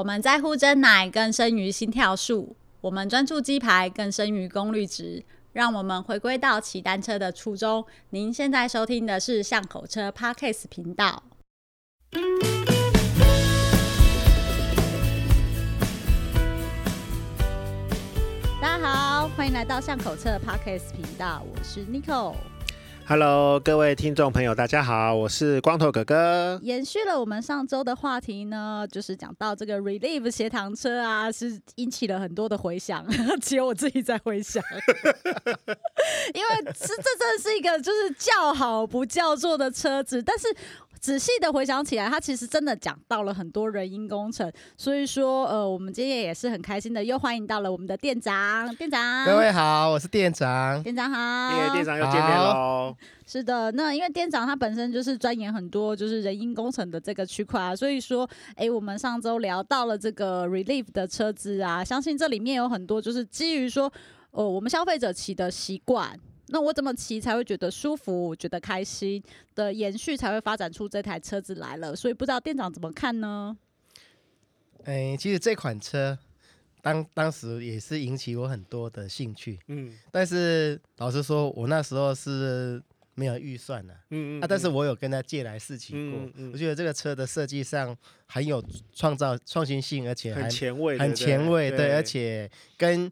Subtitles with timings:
[0.00, 5.22] 我们在乎真奶更胜于心跳数，我们专注鸡排更胜于功率值。
[5.52, 7.84] 让我们回归到骑单车的初衷。
[8.08, 11.22] 您现在收听的是巷口车 Podcast 频道。
[18.58, 22.36] 大家好，欢迎来到巷口车 Podcast 频道，我是 Nicole。
[23.10, 26.60] Hello，各位听众朋友，大家好，我是光头哥哥。
[26.62, 33.04] 延续了我们上周的话题呢，就是讲到这个 Relief 斜糖车啊，是引起了很多的回响，
[33.42, 34.62] 只有我自己在回响，
[36.34, 40.46] 因为是这真的是一个就是叫好不叫座的车子，但是。
[41.00, 52.94] 仔细的回想起来，他其实真的讲到了很多人因工程，所以说，呃，我们今天也是很开心的，又欢迎到了我们的店长，店长，各位好，我是店长，店长好，耶，店长又见面喽。
[53.26, 63.90] 是的，那因为店长他本身就是钻研很多就是人因工程的这个区块啊，所以说，哎，我们上周聊到了这个 Relief 的车子啊，相信这里面有很多就是基于说，
[64.32, 66.18] 呃，我们消费者骑的习惯。
[66.52, 69.22] 那我怎么骑才会觉得舒服、觉得开心
[69.54, 71.94] 的延续，才会发展出这台车子来了？
[71.94, 73.56] 所以不知道店长怎么看呢？
[74.84, 76.18] 哎，其实这款车
[76.82, 82.82] 当当时也是引起我很多的兴趣，嗯，但是老实说，我那时候是
[83.14, 93.10] 没有预算的，嗯嗯，啊，但是我有跟他借来试骑过，嗯嗯，我觉得这个车的设计上很有创造创新性，而且很前卫，很前卫，对，而且跟。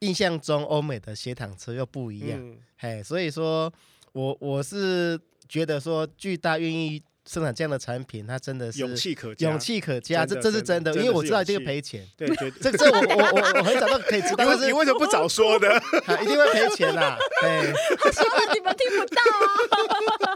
[0.00, 3.72] 印象中欧美的斜躺车又不一样，嗯、嘿，所以说
[4.12, 5.18] 我我是
[5.48, 12.50] 觉得说巨大愿意生产这样的产品，它真的是勇气可嘉，勇气可嘉，这这是真的，因为我知道这个赔钱，对，对。
[12.52, 15.66] 这这我我我我很早都可以知道，但是你为什么不早说呢？
[16.22, 19.46] 一定会赔钱呐， 哎，他说了你们听不到啊，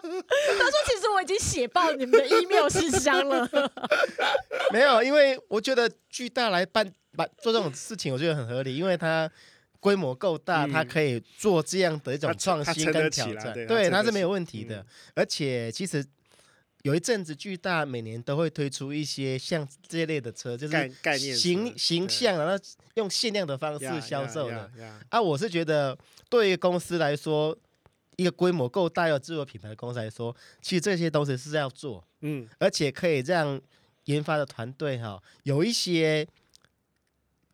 [0.59, 3.49] 他说其实我已经写爆你们的 email 信箱了，
[4.73, 6.93] 没有，因为我觉得巨大来办。
[7.15, 9.31] 把做这种事情，我觉得很合理，因为它
[9.83, 14.79] 规模够大，它、嗯、可以做这样的一种创新跟挑战，对，对，它是没有问题的。
[14.79, 16.07] 嗯、而且其实
[16.83, 24.71] 有一阵子，巨大每年都会推出一些像这一类的车，就是概念形形象，然后用限量的方式销售的。
[25.09, 25.99] 啊，我是觉得
[26.31, 27.59] 对于公司来说，
[28.15, 33.61] 一个规模够大、有自有品牌的公司来说，其实这些东西是要做，嗯，而且可以让
[34.05, 36.25] 研发的团队哈有一些。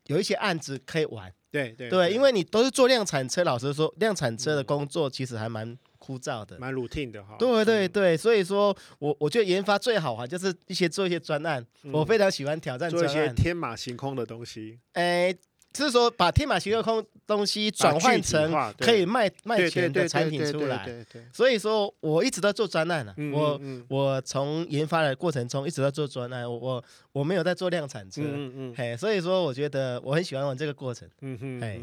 [0.05, 7.35] 有一些案子可以玩，对对对，因为你都是做量产车，老实说，量产车的工作其实还蛮枯燥的，蛮 routine 的哈。
[7.39, 14.79] 对对对，所以说我我觉得研发最好哈就是一些做一些专案，我非常喜欢挑战，做一些天马行空的东西。
[14.93, 15.35] 哎。
[15.71, 21.05] 就是说，把天马行空东西转换成可以卖卖钱的产品出来。
[21.31, 23.13] 所以说，我一直都做专案了。
[23.31, 26.49] 我我从研发的过程中一直在做专案。
[26.49, 28.21] 我我我没有在做量产车。
[28.23, 28.73] 嗯嗯。
[28.75, 31.07] 嘿，所以说，我觉得我很喜欢玩这个过程。
[31.21, 31.61] 嗯哼。
[31.61, 31.81] 嘿。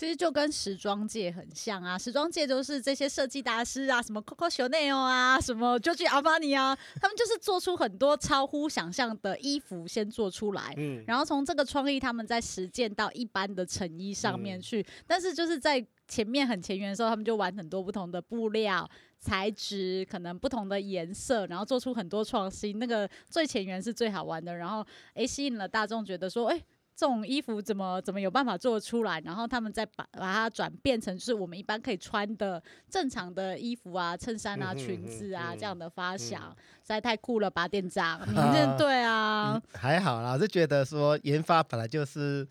[0.00, 14.80] 其实就跟时装界很像啊，时装界都是这些设计大师啊，什么 Coco Chanel 啊，什么 Giorgio Armani 啊，他们就是做出很多超乎想象的衣服，先做出来，嗯，然后从这个创意，他们在实践到一般的成衣上面去。
[14.80, 18.88] 嗯、但是就是在前面很前沿的时候，他们就玩很多不同的布料、
[19.18, 22.78] 材质，可能不同的颜色，然后做出很多创新。
[22.78, 24.82] 那个最前沿是最好玩的，然后
[25.12, 26.64] 诶吸引了大众，觉得说，诶。
[27.00, 29.18] 这种衣服怎么怎么有办法做出来？
[29.20, 38.20] 然后他们再把把它转变成是我们一般可以穿的正常的衣服啊，衬衫啊，裙子啊，这样的发想，实在太酷了吧，店长！
[38.28, 39.58] 你认对啊？
[39.72, 42.46] 还好啦，我是觉得说研发本来就是，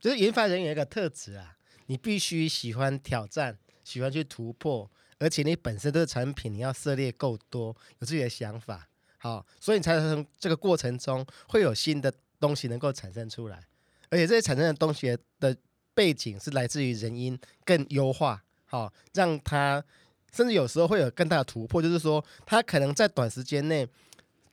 [0.00, 1.54] 就是研发人员有一个特质啊，
[1.86, 4.90] 你必须喜欢挑战，喜欢去突破，
[5.20, 12.12] 而且你本身的产品你要涉猎够多，有自己的想法，好，所以你才从这个过程中会有新的。
[12.40, 13.60] 东西能够产生出来，
[14.10, 15.56] 而且这些产生的东西的
[15.94, 19.82] 背景是来自于人因更优化，好，让它
[20.32, 23.84] 甚至有时候会有更大的突破，就是说它可能在短时间内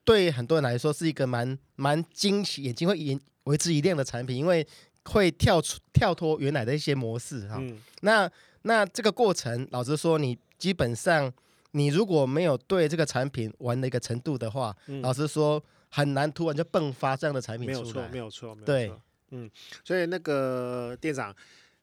[0.04, 4.66] 对很多人来说是一个蛮蛮惊喜，眼睛会为为之一亮的产品，因为
[5.04, 7.58] 会跳出跳脱原来的一些模式哈。
[7.60, 8.28] 嗯、那
[8.64, 11.32] 那这个过程，老实说，你基本上
[11.72, 15.64] 你如果没有对这个产品玩的一个程度的话，嗯、老实说。
[15.96, 18.66] 很难突然就迸发这样的产品出来，没有错，没有错，没有错。
[18.66, 18.92] 对，
[19.32, 19.50] 嗯，
[19.82, 21.34] 所以那个店长，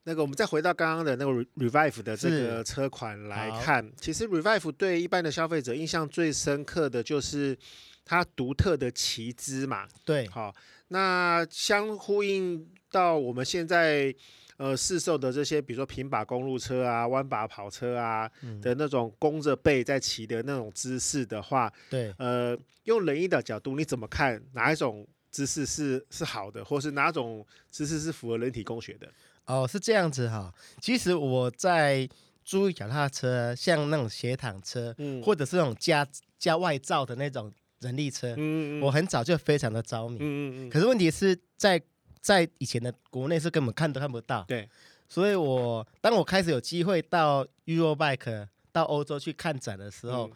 [0.05, 7.57] 那个我们再回到刚刚的那个 Revive 的这个车款来看，其实 Revive 对一般的消费者印象最深刻的就是
[8.05, 9.89] 它独特的旗姿嘛。
[10.05, 10.55] 对，好，
[10.89, 14.15] 那相呼应到我们现在。
[14.63, 29.09] 呃，市售的这些，比如说平把公路车啊、弯把跑车啊、嗯、的那种弓着背在骑的那种姿势的话，对，呃，用人医的角度，你怎么看哪一种姿势是是好的，或是哪种姿势是符合人体工学的？
[29.47, 30.55] 哦，是这样子哈。
[30.81, 32.09] 其实我在
[32.45, 36.07] 租脚踏车，像那种斜躺车，嗯，或者是那种加
[36.39, 40.71] 加外罩的那种人力车，嗯，嗯，嗯，我很早就非常的着迷，嗯嗯嗯。
[40.71, 41.83] 可是问题是在
[42.23, 44.67] 在以前的国内是根本看都看不到，对。
[45.07, 50.33] 所以我当我开始有机会到 Eurobike 到欧洲去看展的时候，嗯、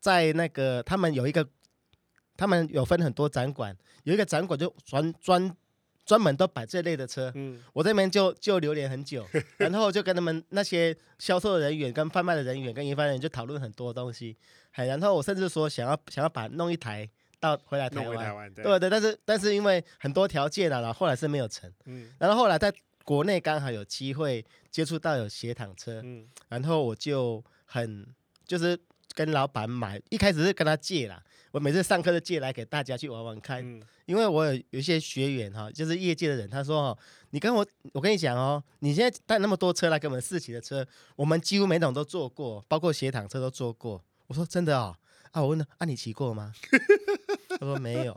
[0.00, 1.46] 在那个他们有一个。
[2.38, 5.56] 他们有分很多展馆，有一个展馆就专专
[6.04, 7.32] 专门都摆这类的车。
[7.34, 14.36] 嗯，我这边就就留连很久， 然后就跟他们那些销售的人员、跟贩卖的人员、跟研发人员就讨论很多东西。
[14.70, 17.08] 还然后我甚至说想要想要把弄一台
[17.46, 18.18] 到回来台湾。
[18.18, 21.72] 台湾对，对对，但是但是因为很多条件了，然后后来是没有成。
[21.84, 22.72] 嗯，然后后来在
[23.04, 28.06] 国内刚好有机会接触到有斜躺车，嗯，然后我就很
[28.44, 28.78] 就是
[29.14, 31.22] 跟老板买，一开始是跟他借啦。
[31.52, 36.98] 我每次上课都借来给大家去玩玩看，嗯、因为我有有一些学员哈，就是业界的人，他说哦，
[37.30, 44.04] 你跟我，我跟你讲哦，你现在带那么多车来给我们试骑的车，我们几乎每种都坐过，包括斜躺车都坐过。
[44.26, 44.94] 我说真的哦，
[45.30, 46.52] 啊，我问他，啊，你骑过吗？
[47.58, 48.16] 他说没有，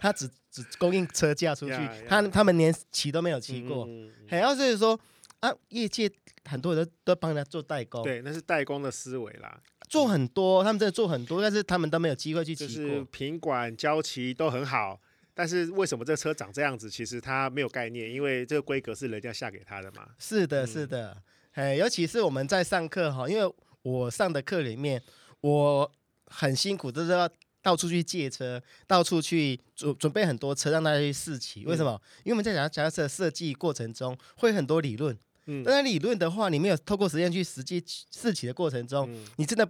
[0.00, 1.76] 他只只供应车架出去，
[2.08, 3.88] 他他们连骑都没有骑过。
[4.28, 4.98] 还要是说
[5.40, 6.10] 啊，业界
[6.48, 9.60] 很多人都都帮他做代工，对，那是代工的思维啦。
[9.88, 12.74] 做很多，他们真的做很多，但是他们都没有机会去骑过。
[12.74, 14.98] 就是品管、交期都很好，
[15.34, 16.88] 但是为什么这车长这样子？
[16.88, 20.08] 其实他没有概念，因为这个规格是人家下给他的嘛。
[20.18, 25.02] 是的，是的，哎、嗯，尤其是我们在上课哈，因为我上的课里面，
[25.42, 25.92] 我
[26.26, 27.28] 很辛苦，就是要
[27.62, 31.64] 到处去借车，到处去准准备很多车让大家去试骑。
[31.64, 31.92] 为什么？
[31.92, 35.16] 嗯、因为我们在讲脚踏车设计过程中会很多理论，
[35.46, 39.66] 嗯，当然理论的话，你没有透过实验去实际试骑的过程中，嗯、你真的。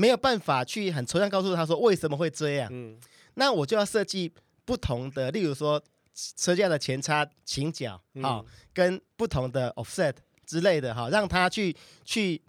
[0.00, 2.96] 没有办法去很抽象告诉他说为什么会这样，嗯，
[3.34, 4.32] 那我就要设计
[4.64, 5.82] 不同的，例如说
[6.36, 10.14] 车架的前叉倾角，好，跟不同的 offset
[10.46, 11.74] 之类的，哈，让他去
[12.04, 12.40] 去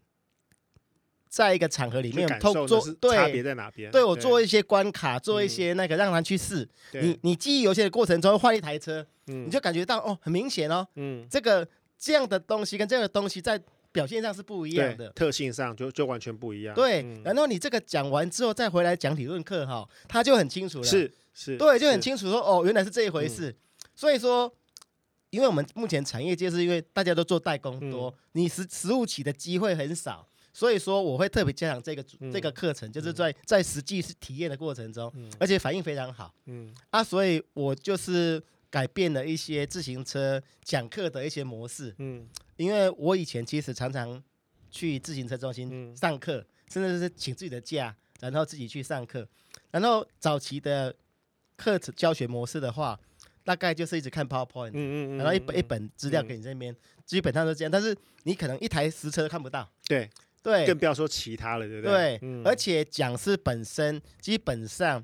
[1.30, 3.90] 在一个场合里面透做对差别在哪边？
[3.92, 6.68] 对我做一些关卡，做一些那个让他去试。
[6.92, 11.66] 你你记忆犹新的过程中换一台车，你就感觉到哦，很明显哦，嗯，这个
[11.98, 13.62] 这样的东西跟这样的东西在。
[13.92, 16.76] 表现上是不一样的，特性上就就完全不一样。
[16.76, 20.84] 对，嗯、然后你这个讲完之后再回来讲理论课哈，他就很清楚了。
[20.84, 23.50] 是是，对，就很清楚说哦，原来是这一回事。
[23.50, 23.56] 嗯、
[23.96, 24.54] 所以说，
[25.32, 36.34] 因为我们目前产业界是因为大家都做代工多，嗯、你实实物起的机会很少，所以说我会特别加强这个、嗯、这个课程，就是在在实际是体验的过程中，嗯、而且反应非常好。
[36.46, 41.94] 嗯啊，所以我就是改变了一些自行车讲课的一些模式。
[42.00, 42.28] 嗯。
[42.58, 44.22] 因为我以前其实常常
[44.70, 49.26] 去自行车中心上课，嗯、甚至是请自己的假，然后自己去上课。
[49.72, 50.94] 然后早期的
[51.56, 53.00] 课程教学模式的话，
[53.46, 57.72] 大概就是一直看 PowerPoint，嗯嗯嗯，然后一本一本资料给你这边，嗯、基本上都这样。
[57.72, 60.10] 但是你可能一台实车都看不到，对
[60.42, 61.92] 对，更不要说其他了，对不对？
[61.92, 65.04] 对，嗯、而且讲师本身基本上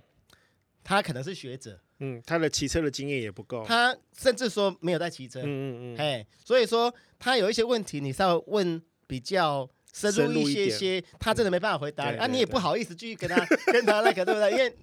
[0.83, 1.79] 他可能是学者。
[1.99, 13.37] 嗯，他的骑车的经验也不够，他甚至说没有在骑车，嗯嗯嗯，哎，所以说他有一些问题，你稍微问比较深入一些些，他真的没办法回答，啊，你也不好意思继续跟他
[13.71, 14.51] 跟他那个，对不对？
[14.51, 14.75] 因为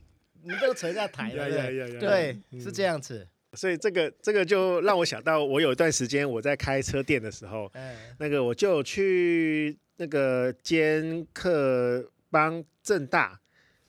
[0.42, 1.50] 你不能扯下台了，
[2.00, 3.28] 对对，是这样子。
[3.54, 7.70] 所以这个这个就让我想到，我有一段时间我在开车店的时候，
[8.18, 13.40] 那个我就去那个兼课帮正大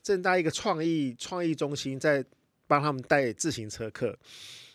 [0.01, 2.23] 正大一个创意创意中心在。
[2.65, 4.17] 帮他们带自行车课，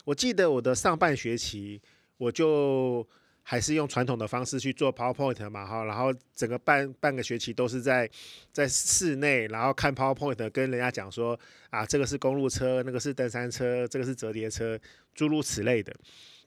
[0.05, 1.81] 我记得我的上半学期，
[2.19, 3.05] 我就
[3.51, 8.07] 还是用传统的方式去做 PowerPoint 嘛，哈，然后整个半半个学期都是在
[8.53, 11.39] 在室内，然后看 PowerPoint，跟人家讲说
[11.71, 14.79] 啊，这个是公路车，那个是登山车，这个是折叠车，
[15.15, 15.97] 诸如此类的。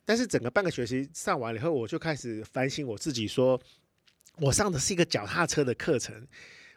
[0.06, 3.60] 但是整个半个学期上完了以后，我就开始反省我自己，说
[4.38, 6.28] 我上的是一个脚踏车的课程。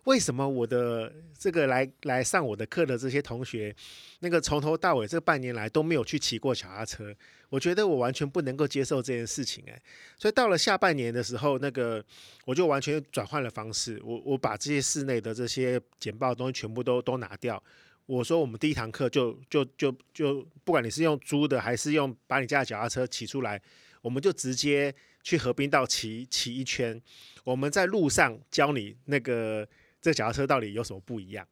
[0.05, 3.75] 为什么我的这个来来上我的课的这些同学，
[4.21, 7.15] 那个从头到尾这半年来都没有去骑过脚踏车？
[7.49, 9.81] 我觉得我完全不能够接受这件事情，哎，
[10.19, 12.05] 所以到了下半年的时候，那个
[12.45, 17.63] 我就完全转换了方式，我我把这些室内的这些简报的东西全部都都拿掉。
[18.05, 23.59] 我说我们第一堂课就就就就，不管你是用租的还是用把你家的脚踏车骑出来，
[24.03, 27.01] 我们就直接去河滨道骑骑一圈，
[27.45, 29.67] 我们在路上教你那个。
[30.05, 31.49] 这脚踏车到底有什么不一样？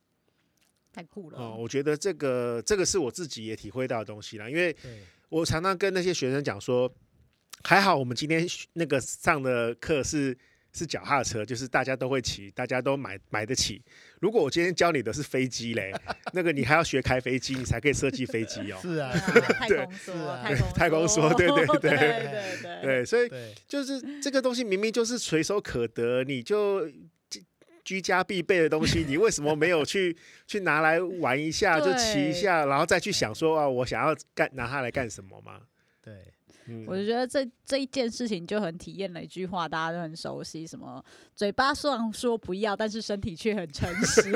[0.92, 1.38] 太酷了！
[1.38, 4.46] 哦，我觉得这个这个是我自己也体会到的东西啦。
[4.46, 4.76] 因为
[5.30, 6.94] 我常常跟那些学生讲说，
[7.64, 10.36] 还好我们今天那个上的课是
[10.74, 13.82] 是脚踏车，就是大家都会骑，大家都买买得起。
[14.20, 15.90] 如果我今天教你的是飞机嘞，
[16.34, 18.78] 那个你还要学开飞机，你才可以设计飞机哦。
[18.84, 19.10] 是啊，
[19.54, 20.38] 太空说，
[20.74, 21.98] 太空说，对 对对对
[22.60, 23.30] 对对，所以
[23.66, 26.86] 就是这个东西明明就是随手可得，你就
[27.84, 35.60] 居家必备的东西，你为什么没有去 去拿来玩一下，就骑一下，然后再去想说啊，我想要干拿它来干什么吗？
[36.86, 41.04] 我就觉得这这一件事情就很体验了一句话，大家都很熟悉，什么
[41.34, 44.22] 嘴巴虽然说不要，但是身体却很诚实。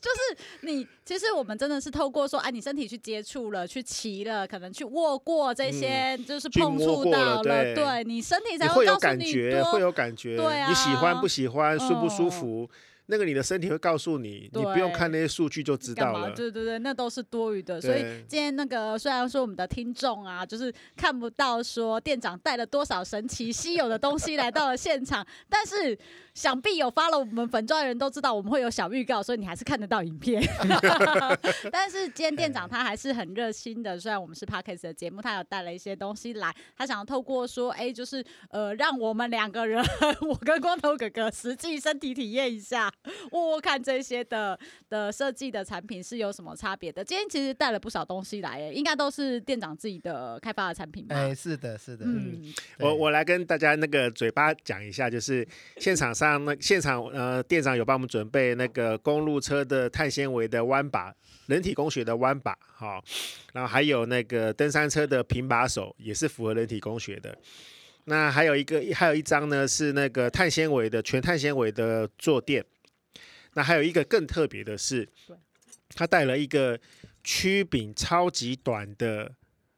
[0.00, 12.68] 就是你，其实我们真的是透过说，哎，你身体去接触了，去骑了，可能去握过这些，嗯、就是碰触到了，了对，对你身体才会有感觉，会有感觉，对啊，你喜欢不喜欢，舒不舒服。
[12.70, 12.76] 嗯
[13.10, 16.30] 那个你的身体会告诉你，你不用看那些数据就知道了。
[16.30, 17.80] 对对对，那都是多余的。
[17.80, 25.98] 所以今天那个虽然说我们的听众啊，就是看不到说店长带了多少神奇稀有的东西来到了现场，但是。
[26.34, 30.42] 想必有发了我们粉钻的人都知道我们会有小预告，所以你还是看得到影片。
[31.72, 39.84] 但是今天店长他还是很热心的，虽然我们是 Podcast 的节目，他有带了一些东西来，他想要透过说，哎、就是呃，让我们两个人，
[40.20, 42.92] 我跟光头哥哥实际身体体验一下，
[43.32, 44.58] 握握看这些的
[44.88, 47.04] 的设计的产品是有什么差别的。
[47.04, 51.16] 今天其实带了不少东西来，哎，应该都是店长自己的开发的产品吧？
[51.16, 52.04] 哎、是的，是的。
[52.06, 55.46] 嗯，我我来跟大家那个嘴巴讲一下，就是
[55.78, 56.14] 现场。
[56.20, 61.14] 上那现场呃，店长有帮我们准备那个公路车的碳纤维的弯把，
[61.46, 63.02] 人体工学的弯把，好，
[63.52, 67.36] 然后还有那个登山车的平把手，也是符合人体工学的。
[68.04, 72.64] 那还有一个，还有一张呢，是那个碳纤维的全碳纤维的坐垫。
[73.54, 75.08] 那还有一个更特别的是，
[75.94, 76.78] 他带了一个
[77.22, 79.32] 曲柄超级短的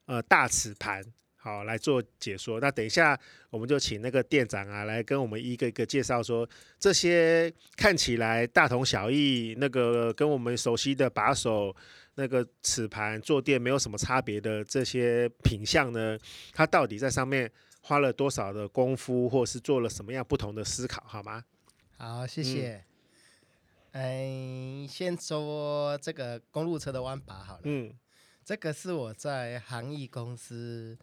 [0.07, 1.05] 呃大齿盘。
[1.45, 2.61] 好，来做解说。
[2.61, 3.19] 那等一下，
[3.51, 11.75] 我们就请那个店长啊，来跟我们一个一个介绍说，这些看起来大同小异，那个跟我们熟悉的把手、
[12.15, 16.17] 那个齿盘、坐垫没有什么差别的这些品相呢，
[16.53, 21.43] 它到底在上面花了多少的功夫，或是做了什么样不同的思考，好吗？
[21.99, 22.85] 好，谢谢。
[23.91, 27.63] 嗯，先说这个公路车的弯把好了。
[27.65, 27.93] 嗯，
[28.45, 30.97] 这个是我在航艺公司。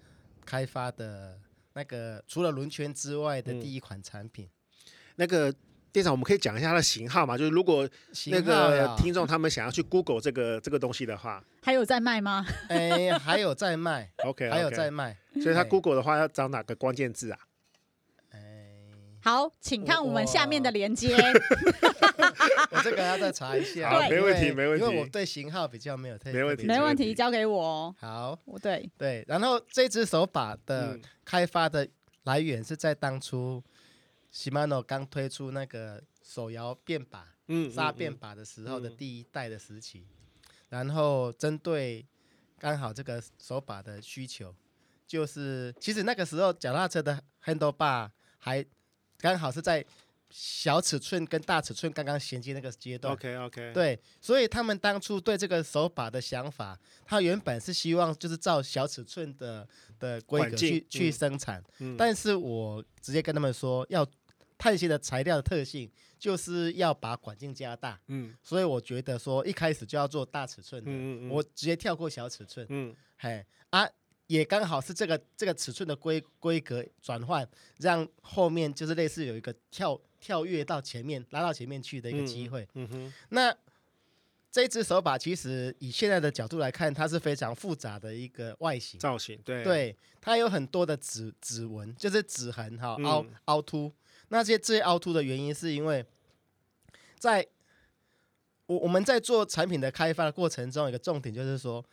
[0.49, 1.39] 开发的
[1.73, 5.53] 那个除了轮圈之外的第一款产品，嗯、那个
[5.91, 7.37] 店长，我们可以讲一下它的型号嘛？
[7.37, 7.87] 就是如果
[8.31, 12.43] 那个听众他们想要去 Google 这个这个东西的话，还有在卖吗？
[12.67, 15.15] 哎、欸，还有在卖， OK，还有在卖。
[15.39, 17.37] 所以他 Google 的话要找哪个关键字啊？
[19.21, 21.15] 好，请看我们下面的连接。
[22.79, 23.89] 我这个要再查一下。
[23.89, 24.85] 好，没问题，没问题。
[24.85, 26.31] 因为我对型号比较没有太。
[26.31, 27.93] 没问题，没问题，交给我。
[27.99, 29.23] 好，对对。
[29.27, 31.87] 然后这只手把的开发的
[32.23, 33.63] 来源是在当初
[34.33, 40.07] Shimano 刚推出那个手摇变把、嗯，沙变把的时候的第一代的时期。
[40.69, 42.05] 然后针对
[42.57, 44.55] 刚好这个手把的需求，
[45.05, 48.65] 就是其实那个时候脚踏车的 handle bar 还。
[49.21, 49.85] 刚好是在
[50.29, 53.13] 小尺寸跟大尺寸刚刚衔接那个阶段。
[53.13, 53.73] OK OK。
[53.73, 59.67] 对，所以他们当初对这个手把的想法，他原本是希望就是照小尺寸的
[59.99, 61.63] 的规格去去生产。
[61.79, 61.97] 嗯。
[61.97, 64.07] 但是我直接跟他们说，要
[64.57, 67.99] 碳纤的材料的特性就是要把管径加大。
[68.07, 68.35] 嗯。
[68.43, 70.91] 所以我觉得说一开始就要做大尺寸的。
[70.91, 71.29] 嗯嗯。
[71.29, 72.65] 我直接跳过小尺寸。
[72.69, 72.95] 嗯。
[73.17, 73.89] 嘿啊。
[74.27, 82.67] 也刚好是这个这个尺寸的规规格转换，让后面就是类似有一个跳跳跃到前面拉到前面去的一个机会。
[82.73, 83.13] 嗯，嗯哼。
[83.29, 83.55] 那
[84.51, 89.39] 这只手把其实以现在的角度来看，它是非常复杂的一个外形造型。
[89.43, 89.63] 对。
[89.63, 93.91] 对，它有很多的指指纹，就是指痕哈，凹凹凸。
[94.29, 96.05] 那些这些凹凸的原因是因为
[97.17, 97.45] 在
[98.65, 101.83] 我我们在做产品的开发的过程中，有一个重点就是说。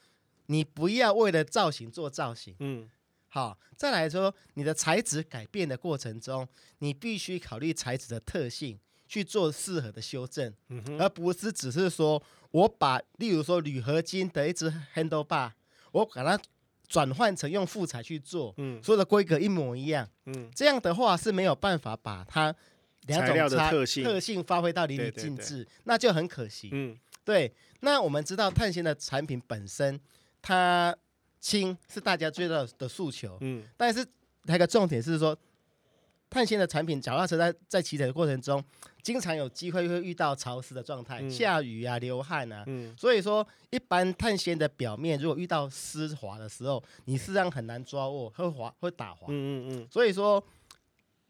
[0.48, 2.88] 你不要为了造型做造型，嗯，
[3.28, 15.52] 好，再来说你的材质改变的过程中，你必须考虑材质的特性去做适合的修正，嗯，而不是只是说我把例如说铝合金的一只 handle bar，
[15.92, 16.42] 我把它
[16.88, 22.54] 转换成用副材去做，嗯，所有的规格一模一样，嗯，这样的话是没有办法把它
[23.06, 24.02] 两种的特性。
[24.02, 27.52] 特性发挥到淋漓尽致，那就很可惜，嗯，对。
[27.80, 30.00] 那我们知道碳纤的产品本身。
[30.42, 30.96] 它
[31.40, 34.00] 轻是大家最大的诉求，嗯，但是
[34.46, 35.36] 还有一个重点是说，
[36.28, 38.62] 碳纤的产品，脚踏车在在骑乘的过程中，
[39.02, 50.42] 经常有机会会遇到潮湿的状态，嗯、下雨啊、流汗啊，嗯，所以说一般碳纤的表面如果遇到湿滑的时候，你实际上很难抓握，会滑会打滑，嗯嗯嗯，所以说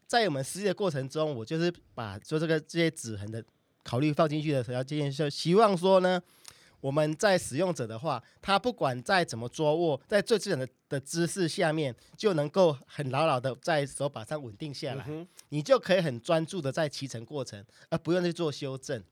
[0.07, 3.43] 在我们实际的过程中，我就是把做这个这些指痕的
[3.83, 6.21] 考虑放进去的时候，这件事希望说呢，
[6.79, 19.03] 我们在使用者的话，他不管再怎么捉握，在最自然的的姿势下面，就能够很牢牢的在手把上稳定下来，嗯、你就可以很专注的在骑乘过程，而不用去做修正。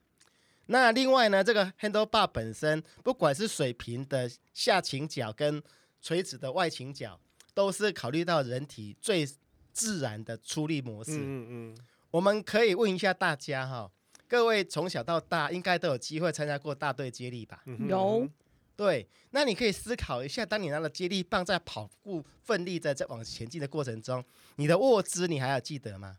[0.68, 5.62] 那另外呢，这个 handle bar 本身，不管是水平的下倾角跟
[6.02, 7.20] 垂直的外倾角，
[7.54, 9.28] 都是考虑到人体最
[9.72, 11.18] 自然的出力模式。
[11.18, 11.78] 嗯嗯，
[12.10, 13.92] 我们可以问一下大家哈，
[14.36, 17.64] 各位从小到大应该都有机会参加过大队接力吧？
[17.88, 18.28] 有。
[18.76, 24.22] 对，那你可以思考一下，当你拿了接力棒在跑步奋力的在往前进的过程中，
[24.58, 26.18] 你的握姿你还要记得吗？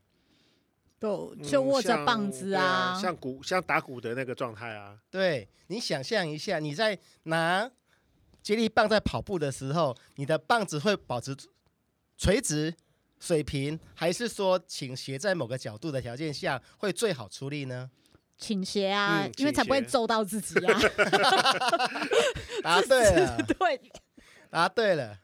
[0.99, 4.99] 就就握着棒子啊，嗯、像，啊像鼓像打鼓的那个状态啊。
[5.11, 7.71] 对，你想象一下，你在拿
[8.43, 11.37] 接力棒在跑步的时候，你的棒子会保持
[12.17, 12.75] 垂直
[13.21, 17.91] 水平，还是说倾斜在某个角度的条件下会最好出力呢？
[18.39, 20.81] 倾斜啊，嗯、因为才不会揍到自己啊。
[22.63, 23.81] 答对了， 对，
[24.51, 25.19] 答对了。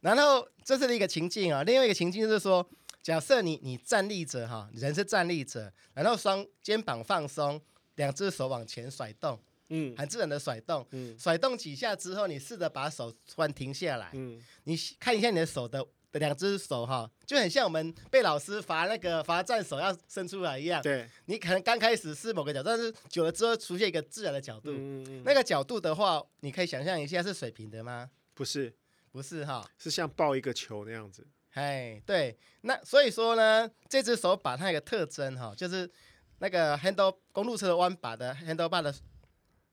[0.00, 2.68] 然后这是一个情境啊，另外一个情境就是说。
[3.02, 7.62] 假设你你站立着哈，人是站立着，然后双肩膀放松，
[7.94, 28.10] 两只手往前甩动，嗯，很自然的甩动，嗯，甩动几下之后，你试着把手突然停下来，嗯，你看一下你的手的两只手哈，就很像我们被老师罚那个罚站手要伸出来一样，对，你可能刚开始是某个角度，但是久了之后出现一个自然的角度，嗯嗯，那个角度的话，你可以想象一下是水平的吗？
[28.32, 28.74] 不是，
[29.10, 31.26] 不是哈，是像抱一个球那样子。
[31.52, 35.90] 哎，对，那所以说呢，这只手把它一个特征哈，就是
[36.38, 38.94] 那个 handle 公路车的弯把的 handle bar 的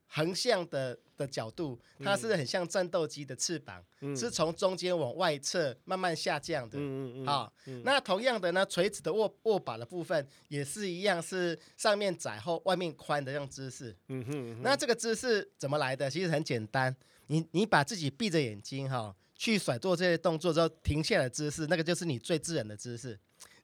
[0.08, 6.78] 横向的的角度，它是很像战斗机的翅膀，嗯、是从中间往外侧慢慢下降的。
[6.80, 13.96] 嗯嗯啊，嗯、那同样的呢，垂直的握握把的部分也是一样，是上面窄后外面宽的这种姿势。
[14.08, 16.10] 嗯哼，嗯哼，那这个姿势怎么来的？
[16.10, 16.96] 其实很简单，
[17.28, 19.16] 你你把自己闭着眼睛哈。
[19.36, 23.20] 去甩做这些动作之后停下来的姿势，那个就是你最自然的姿势。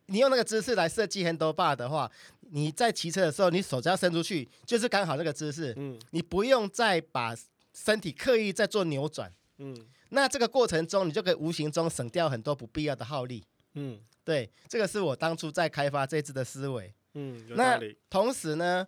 [0.07, 2.11] 你用那个姿势来设计 handle bar 的话，
[2.51, 5.73] 你在骑车的时候，你手只要伸出去，就是刚好那个姿势。
[5.77, 7.35] 嗯，你不用再把
[7.73, 9.31] 身体刻意再做扭转。
[9.57, 9.75] 嗯，
[10.09, 13.43] 那这个过程中，你就可以无形中省掉很多不必要的耗力。
[13.73, 16.93] 嗯，对，这个是我当初在开发这只的思维。
[17.13, 18.87] 嗯，那同时呢，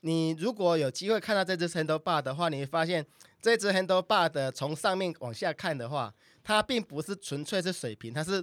[0.00, 3.04] 你如果有机会看到这只 handle bar 的话，你会发现。
[3.42, 6.10] 这只 handle bar 的从上面往下看的话，
[6.42, 8.42] 它并不是纯粹是水平，它是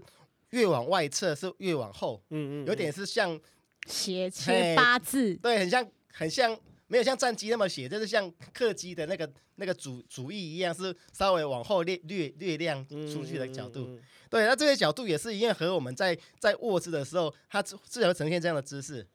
[0.52, 3.40] 越往外侧是越往后，嗯嗯，有点是像
[3.88, 19.08] 斜切八字，对，很像很像没有像战机那么斜，就是像客机的那个那个主主翼一样，是稍微往后略略略亮出去的角度，嗯嗯嗯、对，那这些角度也是一样，和我们在在握姿的时候，它自自然会呈现这样的姿势，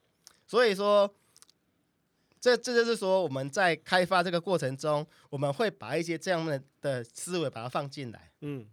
[0.45, 1.13] 所以说。
[2.39, 8.65] 这这就是说，我们在开发这个过程中，我们会把一些这样的的思维把它放进来，嗯，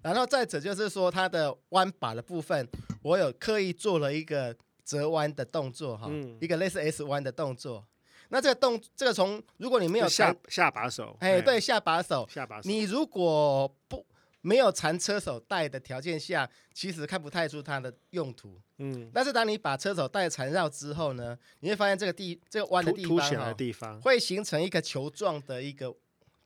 [0.00, 2.66] 然后再者就是说，它的弯把的部分，
[3.02, 7.86] 我有刻意做了一个折弯的动作，哈，嗯，一个类似 S 弯的动作。
[8.30, 14.06] 那这个动，这个从如果你没有下下把手，哎，对，下把手，下把手，你如果不。
[14.42, 18.60] 没有缠车手带的条件下，其实看不太出它的用途。
[18.78, 25.92] 嗯，但是当你把车手带缠绕之后呢，你会发现这个地这个弯的地方，凸显的地方会形成一个球状的一个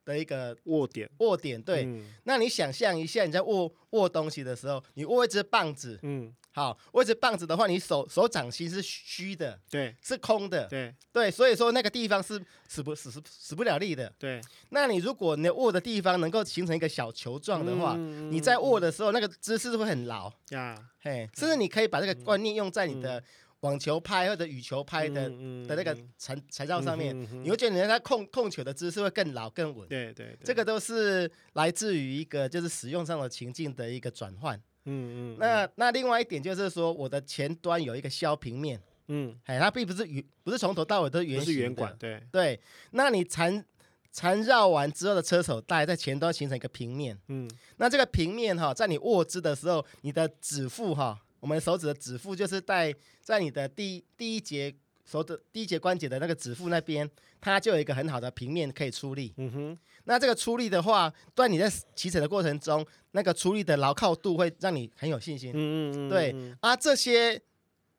[0.02, 1.10] 的一个握点。
[1.18, 1.84] 握点，对。
[1.84, 6.34] 嗯，那你想象一下，你在握握东西的时候，你握一支棒子，嗯。
[6.52, 10.92] 好，握着棒子的话，你手手掌心是虚的，对，是空的，对。
[11.12, 14.40] 对，所以说那个地方是使不使使使不了力的，对。
[14.70, 20.32] 那你如果你握的地方能够形成一个小球状的话，嗯、你在握的时候，那个姿势会很牢。
[20.50, 23.22] 呀，嘿，甚至你可以把这个观念用在你的
[23.60, 34.60] 网球拍或者羽球拍的、嗯、的那个材材料上面，你会觉得你在控控球的姿势会更牢更稳，对，对对，这个都是来自于一个就是使用上的情境的一个转换。
[34.90, 42.20] 嗯嗯，那那另外一点就是说，我的前端有一个削平面，嗯，哎，它并不是圆，不是从头到尾都是圆，是圆管，对。
[42.32, 42.60] 对。
[42.90, 43.64] 那你缠
[44.12, 57.08] 缠绕完之后的车手带在前端形成一个平面，嗯，那这个平面哈，在你握姿的时候，你的指腹哈，我们手指的指腹就是在在你的第第一节手的第一节关节的那个指腹那边，
[57.40, 59.78] 它就有一个很好的平面可以出力，嗯哼。
[60.04, 65.52] 那这个出力的话，当你在骑乘的过程中，那个出力的牢靠度会让你很有信心。
[65.54, 66.08] 嗯嗯嗯。
[66.08, 67.40] 对啊，这些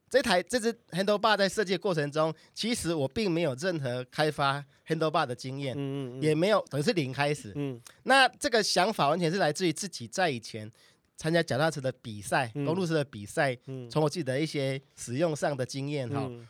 [0.09, 7.53] 这台这支 handle bar 在设计的过程中，其实我并没有任何开发 handle bar 的经验，嗯嗯，也没有等于是零开始。
[7.55, 7.79] 嗯。
[8.03, 10.69] 那这个想法完全是来自于自己在以前
[11.15, 13.55] 参加脚踏车的比赛，公路车的比赛，
[13.89, 16.47] 从、嗯、我自己的一些使用上的经验哈、嗯，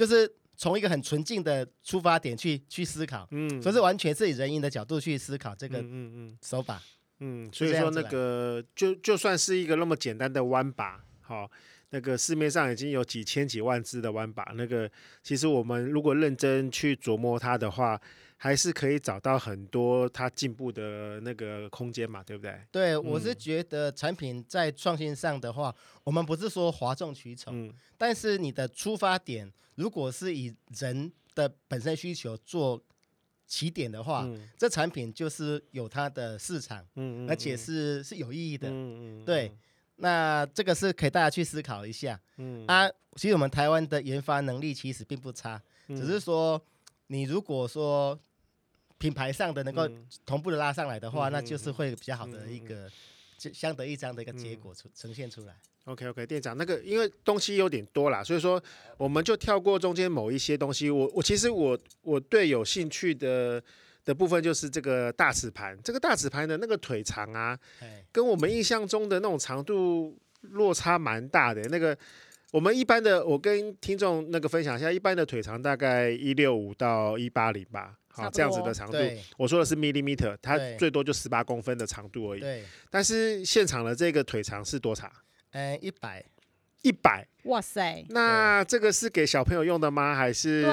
[0.00, 6.82] 就是从一个很纯净的出发点去去思考，嗯，所以是完全是以人因的角度去思考这个嗯嗯手法，
[7.18, 11.50] 嗯，所以说那个就就算是一个那么简单的弯把，好。
[11.92, 14.88] 那个市面上已经有几千几万只的弯把，那个
[15.24, 18.00] 其实我们如果认真去琢磨它的话，
[18.42, 22.58] 还是可以找到很多它进步的那个空间嘛，对不对？
[22.72, 32.82] 对，我是觉得产品在创新上的话，嗯、我们不是说哗众取宠、嗯，但是你的出发点如果是以人的本身需求做
[33.46, 39.24] 起点的话，嗯、这产品就是有它的市场，嗯而且是是有意义的，嗯嗯嗯。
[39.26, 39.52] 对。
[39.96, 42.64] 那这个是可以大家去思考一下，嗯。
[42.66, 46.58] 啊，其实我们台湾的研发能力其实并不差，嗯、只是说
[47.08, 48.18] 你如果说
[49.00, 49.88] 品牌上的能够
[50.24, 52.88] 同步的拉上来的话，嗯、那就是会比较好的一个
[53.52, 55.56] 相得益彰的一个结果出、嗯、呈现出来。
[55.86, 58.62] OK OK，店长，那个因为东西有点多啦，所以说
[58.96, 60.88] 我们就跳过中间某一些东西。
[60.88, 63.60] 我我其实我我对有兴趣的。
[64.02, 67.56] 的部分就是这个大齿盘，这个大齿盘的那个腿长啊，
[68.10, 71.60] 跟我们印象中的那种长度落差蛮大的。
[71.68, 71.96] 那个
[72.50, 78.98] 我们一般的，我跟听众那个分享一下，一般的腿长大概一六五到一八零吧，好，这样子的长度。
[79.38, 82.40] 我说的是 millimeter，它最多就十八公分的长度而已。
[82.40, 82.64] 对。
[82.90, 85.10] 但是现场的这个腿长是多长？
[85.52, 86.24] 呃，一百，
[86.82, 87.26] 一百。
[87.44, 88.04] 哇塞！
[88.10, 90.14] 那这个是给小朋友用的吗？
[90.14, 90.64] 还是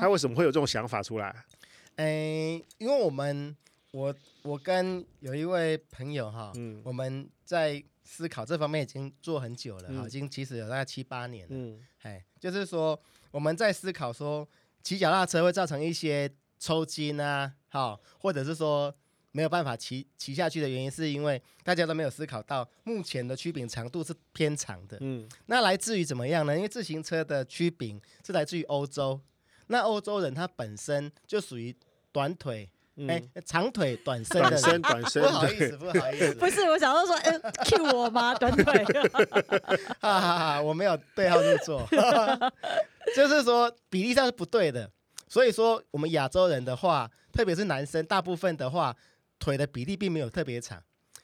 [0.00, 1.44] 他为什么会有这种想法出来？
[1.96, 3.54] 诶、欸，因为我们
[3.92, 11.48] 我我跟有一位朋友哈、嗯，我们在思考这方面已经做很久了已经其实有大概七八年了。
[11.50, 12.98] 嗯，哎，就是说
[13.30, 14.48] 我们在思考说
[14.82, 18.94] 骑脚踏车会造成一些抽筋啊，好，或者是说
[19.32, 24.96] 没有办法骑骑下去的原因，是因为大家都没有思考到目前的曲柄长度是偏长的。
[25.00, 26.56] 嗯，那来自于怎么样呢？
[26.56, 29.20] 因为自行车的曲柄是来自于欧洲，
[29.66, 31.76] 那欧洲人他本身就属于。
[32.12, 32.66] 短腿，
[33.08, 38.34] 哎、嗯，长腿短身的，短身短身，不好意思， 不好意思，不是，我想要说，哎、欸、，cue 我吗？
[38.34, 38.84] 短腿，
[40.00, 41.86] 哈哈哈，我没有对号入座，
[43.14, 44.90] 就是说比例上是不对的，
[45.28, 48.96] 所以说我们亚洲人的话，特别是男生，大部分的话，
[49.38, 50.82] 腿的比例并没有特别长，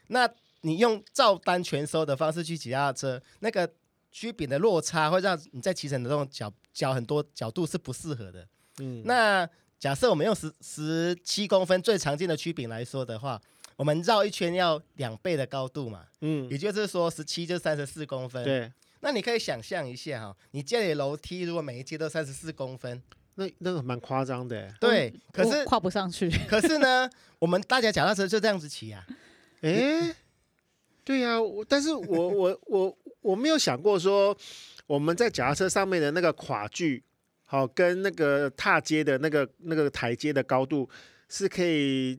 [0.08, 0.28] 那
[0.62, 3.70] 你用照单全收的方式去骑脚踏车，那个
[4.10, 9.48] 曲柄的落差会让你在骑乘的这种角角很多角度是不适合的，嗯，那。
[9.82, 13.42] 假设我们用十十七公分最常见的曲柄来说的话，
[13.74, 18.44] 我们绕一圈要两倍的高度嘛，嗯，也就是说十七就三十四公分。
[18.44, 23.02] 对，那你可以想象一下哈，你家里的楼梯如果每一阶都三十四公分，
[23.34, 24.72] 那那个蛮夸张的。
[24.80, 26.30] 对，可是跨不上去。
[26.48, 29.04] 可是呢，我们大家脚踏车就这样子骑啊。
[29.60, 30.16] 哎、欸，
[31.04, 34.36] 对呀、啊，但是我我我我没有想过说
[34.86, 37.02] 我们在脚踏车上面的那个跨距。
[37.44, 40.88] 好，跟那个踏阶的那个那个台阶的高度
[41.28, 42.18] 是可以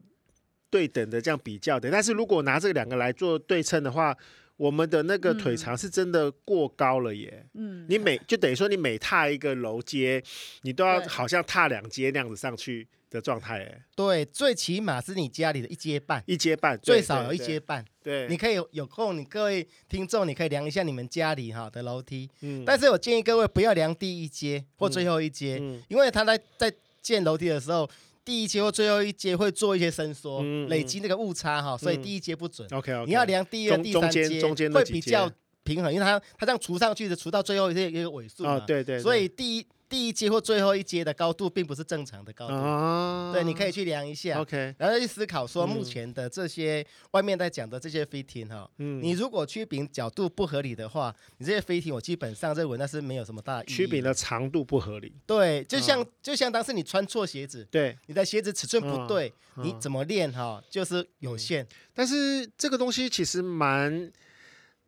[0.69, 1.89] 对等的，这样比较的。
[1.89, 4.15] 但是如果拿这两个来做对称的话，
[4.57, 7.45] 我们的那个腿长是真的过高了耶。
[7.53, 10.23] 嗯，你每就等于说你每踏一个楼阶，
[10.61, 13.63] 你都要好像踏两阶那样子上去的状态。
[13.63, 17.83] 哎，对，最起码是你家里的一阶半，一阶半，最少有一阶半。
[18.03, 22.29] 对，你可以有，有空，你各位听众，你可以量一下你们家里哈的楼梯。
[22.41, 27.89] 嗯，但是我建议各位不要量第一阶或最后一阶，嗯，因为他在在建楼梯的时候，
[28.25, 32.67] 第一节或最后一节会做一些伸缩，嗯，累积那个误差哈，所以第一节不准。
[32.71, 35.29] OK，嗯，你要量第二、第三阶会比较
[35.63, 38.59] 平衡，因为它它这样除上去的，除到最后一些一个尾数啊。
[38.65, 38.99] 对，对。
[38.99, 39.65] 所以第一。
[39.93, 53.75] 第一阶或最后一阶的高度并不是正常的高度，哦、对，你可以去量一下，OK，然后去思考说目前的这些外面在讲的这些 fitting 哈，嗯，你如果曲柄角度不合理的话，你这些 fitting 我基本上认为那是没有什么大的意义。
[53.75, 61.67] 曲柄的长度不合理，对，就像、哦、就像当时你穿错鞋子，对，你的鞋子尺寸不对，哦、你怎么练哈就是有限。
[61.93, 64.12] 但是这个东西其实蛮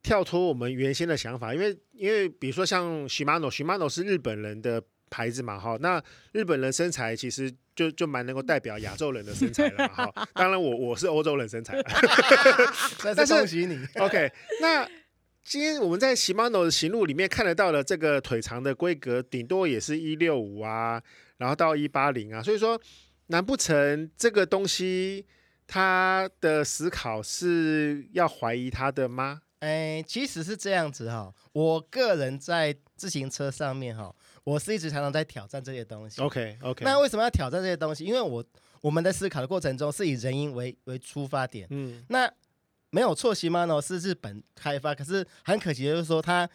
[0.02, 4.82] 跳脱我们原先的想法，因为因为比如说像 Shimano，Shimano 是日本人的。
[5.16, 10.28] 牌子嘛，哈，那日本人身材其实就就蛮能够代表亚洲人的身材了嘛，哈。
[10.36, 11.82] 当然我我是欧洲人身材，
[13.02, 13.80] 但是恭喜你。
[13.96, 14.86] OK，那
[15.42, 21.02] 今天我们在 Shimano 的行路里面看得到的这个腿长的规格，顶多也是一六五啊，
[21.38, 22.78] 然后到一八零啊，所以说，
[23.28, 25.26] 难不成这个东西
[25.66, 29.40] 它的思考是要怀疑它的吗？
[29.66, 34.14] 哎，其实是这样子哈，我个人在自行车上面哈。
[34.44, 36.22] 我是一直常常在挑战这些东西。
[36.22, 36.86] OK OK。
[36.86, 38.04] 那为什么要挑战这些东西？
[38.04, 38.46] 因为我
[38.80, 41.66] 我们在思考的过程中是以人因为为出发点。
[41.72, 42.04] 嗯。
[42.10, 42.32] 那
[42.92, 46.48] 没有错，Shimano 是日本开发，可是很可惜的就是说它。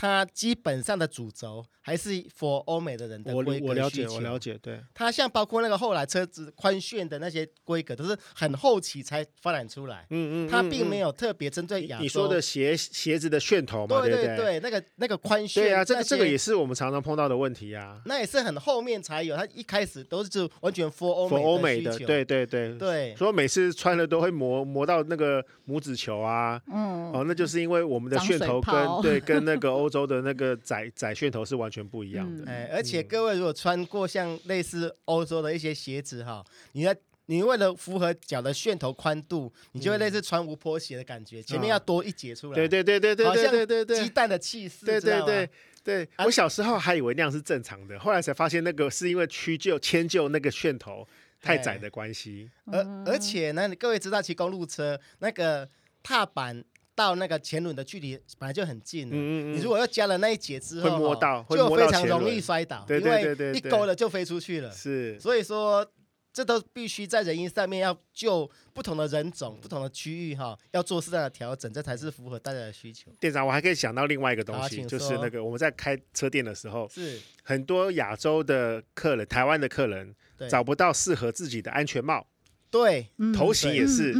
[0.00, 3.66] 它基本上的主轴还是 for 欧美的人的规格需求。
[3.66, 4.80] 我了解，我了解，对。
[4.94, 10.06] 它像包括那个后来车子宽炫的那些规格，都是很后期才发展出来。
[10.10, 10.48] 嗯嗯。
[10.48, 12.02] 它并没有特别针对亚洲。
[12.04, 15.64] 你说的鞋鞋子的楦头嘛，对对对，那个那个宽炫。
[15.64, 18.00] 对啊，这个这个也是我们常常碰到的问题啊。
[18.04, 21.98] 那也是很后面才有，它一开始都是完全 for 欧美的。
[21.98, 23.16] 对对对对。
[23.16, 26.60] 所以每次穿了都会磨磨到那个拇指球啊。
[26.72, 27.10] 嗯。
[27.12, 29.87] 哦，那就是因为我们的楦头跟对跟那个欧。
[29.88, 45.48] 欧洲的那个窄窄楦头是完全不一样的，哎、嗯，而且各位如果穿过像类似欧洲的一些鞋子哈，你要你为了符合脚的楦头宽度，你就会类似穿无坡鞋的感觉，嗯、前面要多一截出来，对对对对对对对对，鸡蛋的气势，对对对。
[45.84, 51.08] 对，我小时候还以为那样是正常的，后来才发现那个是因为屈就迁就那个楦头
[51.40, 55.66] 太窄的关系，而而且呢，各位知道骑公路车那个
[56.02, 56.62] 踏板。
[56.98, 64.72] 到那个前轮的距离本来就很近，嗯嗯，你如果要加了那一节之后，会摸到，就非常容易摔倒，对对对对，因为一勾了就飞出去了。
[64.72, 65.88] 是，所以说
[66.32, 73.12] 这都必须在人因上面要就不同的人种、不同的区域哈，要做适当的调整，这才是符合大家的需求。
[73.20, 77.20] 店长，我还可以想到另外一个东西，就是那个我们在开车店的时候，是。
[77.44, 80.14] 很多亚洲的客人、台湾的客人
[80.50, 82.26] 找不到适合自己的安全帽。
[82.70, 84.12] 对，头型也是，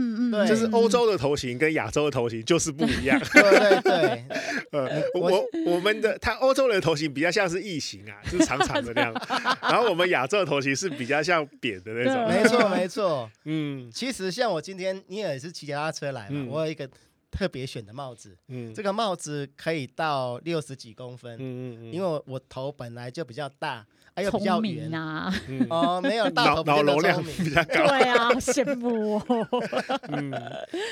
[0.49, 3.19] 就是欧洲的头型跟亚洲的头型就是不一样。
[3.33, 4.25] 对对对，
[4.73, 9.15] 呃，我我们的他欧洲人的头型比较像是异形啊，就是长长的那样，
[9.63, 12.29] 然后我们亚洲的头型是比较像扁的那种。
[12.29, 16.89] 没错没错，嗯，其实像我今天你也是骑脚踏车来嘛，我有一个
[17.31, 23.87] 特别选的帽子，嗯，这个帽子可以到六十几公分，嗯嗯嗯，因为我头本来就比较大。
[24.19, 24.93] 还有比较圆。
[24.93, 25.33] 啊，
[25.71, 29.17] 哦，没有大头脑容量比较高，对啊，羡慕。
[29.17, 29.47] 哦。
[30.11, 30.33] 嗯，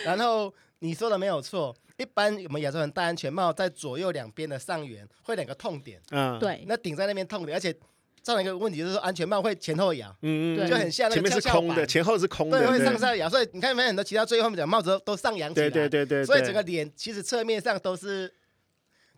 [0.05, 7.73] 然后你说的没有错，一般我们亚洲人戴安全帽在左右两边的上缘会两个痛点，嗯，对，那顶在那边痛点，而且
[8.23, 18.33] 造成一个问题就是说安全帽会前后摇，嗯嗯，就很像那个前面是空的，前后是空的，对，会上下摇，所以你看没有很多其他最后面的帽子都上扬起来，对对对对，所以整个脸其实侧面上都是。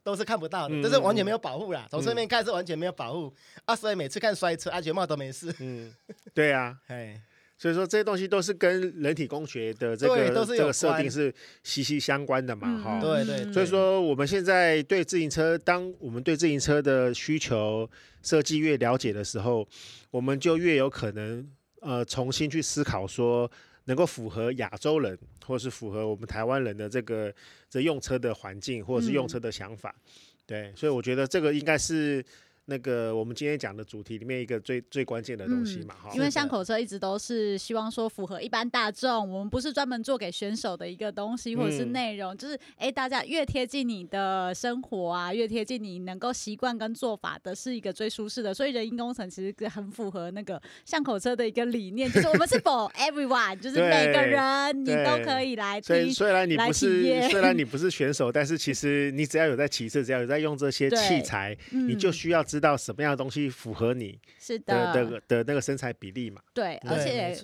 [0.03, 1.87] 都是看不到的，嗯、都是完全没有保护啦。
[1.91, 5.55] 从侧面看是完全没有保护、嗯、啊，所以每次看摔车，安全帽都没事。
[5.61, 5.93] 嗯，
[6.35, 7.21] 对啊， 哎，
[7.59, 13.01] 所以说这些东西都是跟人体工学的这个这个设定是息息相关的嘛，哈、嗯。
[13.01, 13.53] 对对。
[13.53, 17.89] 所以说我们现在对自行车，当我们对自行车的需求
[18.23, 19.67] 设计越了解的时候，
[20.11, 21.47] 我们就越有可能
[21.81, 23.51] 呃重新去思考说。
[23.89, 27.35] 能够符合亚洲人，或是符合我们台湾人的这个
[27.69, 30.13] 这用车的环境，或者是用车的想法，嗯、
[30.47, 32.25] 对，所以我觉得这个应该是。
[32.71, 48.53] 那个我们今天讲的主题里面一个最最关键的东西嘛，哈、嗯，因为巷口车一直都是希望说符合一般大众，我们不是专门做给选手的一个东西或者是内容，嗯、就是哎、欸，大家越贴近你的生活啊，越贴近你能够习惯跟做法的，是一个最舒适的。
[48.53, 56.13] 所以人因工程其实很符合那个巷口车的一个理念，就是我们是 for everyone，就是每个人你都可以来听。
[56.13, 62.58] 虽然你不是虽然你不是选手， 但是其实你只要有在骑车，只要有在用这些器材，嗯、你就需要知。
[62.59, 66.43] 知道什么样的东西符合你是的的的，的那个身材比例嘛？
[66.53, 67.35] 对，而且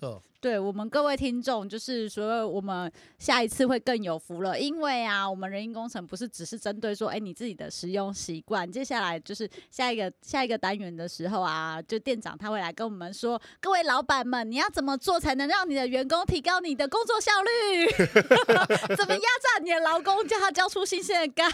[0.45, 17.91] 对我们各位听众，就是说我们下一次会更有福了，因为啊，我们人因工程不是只是针对说，哎，你自己的使用习惯，接下来就是下一个下一个单元的时候啊，就店长他会来跟我们说，各位老板们，你要怎么做才能让你的员工提高你的工作效率？
[18.95, 21.51] 怎么压榨你的劳工，叫他交出新鲜的干？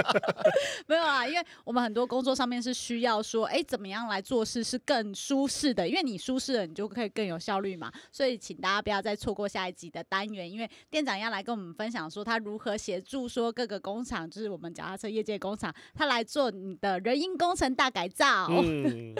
[0.86, 7.85] 没有啊，因为我们很多工作上面是需要说，哎，怎么样来做事是更舒适的，因为你舒适了，你就可以更有效率嘛。
[8.10, 18.48] 所以，请大家不要再错过下一集的单元，因为店长要来跟我们分享说他如何协助说各个工厂，就是我们脚踏车业界工厂，他来做你的人因工程大改造。
[18.50, 19.14] 嗯，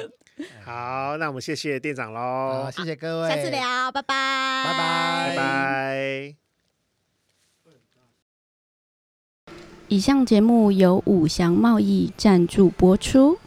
[0.65, 6.37] 好，那我们谢谢店长喽，好，谢谢各位，下次聊，拜拜，拜拜，拜拜。
[9.89, 13.39] 以上节目由五祥贸易赞助播出。